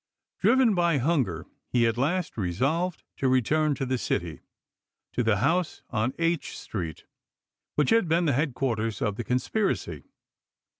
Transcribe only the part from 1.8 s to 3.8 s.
at last resolved to return